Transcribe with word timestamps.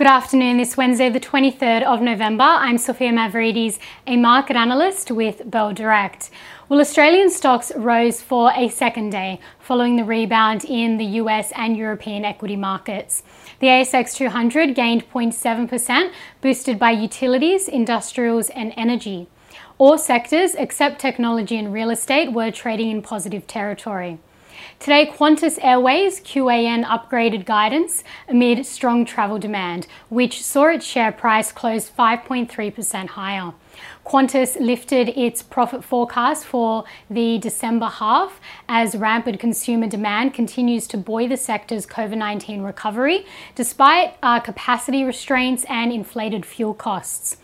Good 0.00 0.06
afternoon. 0.06 0.56
This 0.56 0.78
Wednesday, 0.78 1.10
the 1.10 1.20
23rd 1.20 1.82
of 1.82 2.00
November, 2.00 2.42
I'm 2.42 2.78
Sophia 2.78 3.12
Mavridis, 3.12 3.78
a 4.06 4.16
market 4.16 4.56
analyst 4.56 5.10
with 5.10 5.50
Bell 5.50 5.74
Direct. 5.74 6.30
Well, 6.70 6.80
Australian 6.80 7.28
stocks 7.28 7.70
rose 7.76 8.22
for 8.22 8.50
a 8.56 8.70
second 8.70 9.10
day 9.10 9.40
following 9.58 9.96
the 9.96 10.04
rebound 10.04 10.64
in 10.64 10.96
the 10.96 11.04
US 11.20 11.52
and 11.54 11.76
European 11.76 12.24
equity 12.24 12.56
markets. 12.56 13.22
The 13.58 13.66
ASX 13.66 14.14
200 14.14 14.74
gained 14.74 15.06
0.7%, 15.10 16.12
boosted 16.40 16.78
by 16.78 16.92
utilities, 16.92 17.68
industrials, 17.68 18.48
and 18.48 18.72
energy. 18.78 19.28
All 19.76 19.98
sectors 19.98 20.54
except 20.54 20.98
technology 20.98 21.58
and 21.58 21.74
real 21.74 21.90
estate 21.90 22.32
were 22.32 22.50
trading 22.50 22.90
in 22.90 23.02
positive 23.02 23.46
territory. 23.46 24.18
Today, 24.78 25.06
Qantas 25.06 25.58
Airways 25.62 26.20
QAN 26.20 26.84
upgraded 26.84 27.44
guidance 27.44 28.02
amid 28.28 28.64
strong 28.66 29.04
travel 29.04 29.38
demand, 29.38 29.86
which 30.08 30.42
saw 30.42 30.66
its 30.68 30.86
share 30.86 31.12
price 31.12 31.52
close 31.52 31.90
5.3% 31.90 33.08
higher. 33.08 33.52
Qantas 34.04 34.58
lifted 34.58 35.10
its 35.10 35.42
profit 35.42 35.84
forecast 35.84 36.44
for 36.44 36.84
the 37.08 37.38
December 37.38 37.86
half 37.86 38.40
as 38.68 38.96
rampant 38.96 39.38
consumer 39.38 39.86
demand 39.86 40.34
continues 40.34 40.86
to 40.88 40.96
buoy 40.96 41.26
the 41.26 41.36
sector's 41.36 41.86
COVID 41.86 42.16
19 42.16 42.62
recovery, 42.62 43.26
despite 43.54 44.16
uh, 44.22 44.40
capacity 44.40 45.04
restraints 45.04 45.64
and 45.68 45.92
inflated 45.92 46.44
fuel 46.44 46.74
costs. 46.74 47.36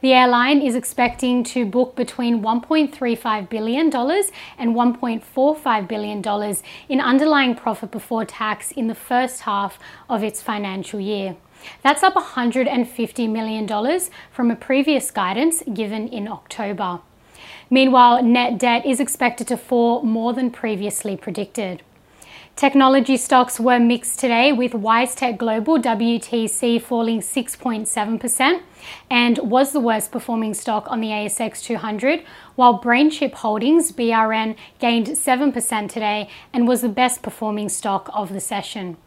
The 0.00 0.12
airline 0.12 0.62
is 0.62 0.74
expecting 0.74 1.44
to 1.44 1.64
book 1.64 1.94
between 1.96 2.42
$1.35 2.42 3.48
billion 3.48 3.86
and 3.86 4.74
$1.45 4.74 5.88
billion 5.88 6.56
in 6.88 7.00
underlying 7.00 7.54
profit 7.54 7.90
before 7.90 8.24
tax 8.24 8.72
in 8.72 8.88
the 8.88 8.94
first 8.94 9.42
half 9.42 9.78
of 10.08 10.22
its 10.22 10.42
financial 10.42 11.00
year. 11.00 11.36
That's 11.82 12.02
up 12.02 12.14
$150 12.14 13.30
million 13.30 14.00
from 14.30 14.50
a 14.50 14.56
previous 14.56 15.10
guidance 15.10 15.62
given 15.72 16.08
in 16.08 16.28
October. 16.28 17.00
Meanwhile, 17.70 18.22
net 18.22 18.58
debt 18.58 18.84
is 18.84 19.00
expected 19.00 19.48
to 19.48 19.56
fall 19.56 20.02
more 20.02 20.32
than 20.32 20.50
previously 20.50 21.16
predicted. 21.16 21.82
Technology 22.54 23.16
stocks 23.16 23.58
were 23.58 23.80
mixed 23.80 24.20
today 24.20 24.52
with 24.52 24.72
WiseTech 24.72 25.38
Global 25.38 25.78
WTC 25.78 26.82
falling 26.82 27.20
6.7% 27.20 28.60
and 29.10 29.38
was 29.38 29.72
the 29.72 29.80
worst 29.80 30.12
performing 30.12 30.52
stock 30.52 30.86
on 30.88 31.00
the 31.00 31.08
ASX 31.08 31.64
200, 31.64 32.22
while 32.54 32.78
BrainChip 32.78 33.32
Holdings 33.32 33.90
BRN 33.90 34.54
gained 34.78 35.06
7% 35.06 35.88
today 35.88 36.28
and 36.52 36.68
was 36.68 36.82
the 36.82 36.90
best 36.90 37.22
performing 37.22 37.70
stock 37.70 38.10
of 38.12 38.34
the 38.34 38.40
session. 38.40 38.98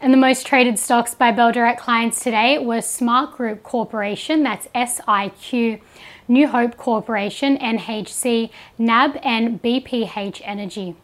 And 0.00 0.12
the 0.12 0.18
most 0.18 0.46
traded 0.46 0.78
stocks 0.78 1.14
by 1.14 1.32
Bell 1.32 1.52
Direct 1.52 1.80
clients 1.80 2.22
today 2.22 2.58
were 2.58 2.80
Smart 2.80 3.36
Group 3.36 3.62
Corporation, 3.62 4.42
that's 4.42 4.68
SIQ, 4.74 5.80
New 6.28 6.48
Hope 6.48 6.76
Corporation, 6.76 7.56
NHC, 7.58 8.50
NAB, 8.78 9.18
and 9.22 9.62
BPH 9.62 10.42
Energy. 10.44 10.96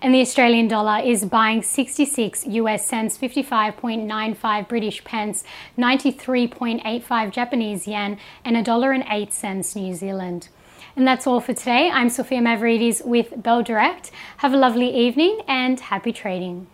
And 0.00 0.14
the 0.14 0.20
Australian 0.20 0.68
dollar 0.68 1.00
is 1.02 1.24
buying 1.24 1.62
66 1.62 2.46
US 2.46 2.86
cents, 2.86 3.18
55.95 3.18 4.68
British 4.68 5.04
pence, 5.04 5.44
93.85 5.76 7.30
Japanese 7.30 7.86
yen, 7.86 8.18
and 8.44 8.56
a 8.56 8.62
dollar 8.62 8.92
and 8.92 9.04
8 9.08 9.32
cents 9.32 9.74
New 9.76 9.94
Zealand. 9.94 10.48
And 10.96 11.06
that's 11.06 11.26
all 11.26 11.40
for 11.40 11.54
today. 11.54 11.90
I'm 11.92 12.08
Sophia 12.08 12.40
Mavridis 12.40 13.04
with 13.04 13.40
Bell 13.42 13.62
Direct. 13.62 14.10
Have 14.38 14.52
a 14.52 14.56
lovely 14.56 14.92
evening 14.94 15.40
and 15.46 15.78
happy 15.78 16.12
trading. 16.12 16.66